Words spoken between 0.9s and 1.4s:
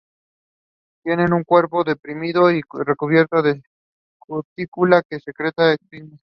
Tienen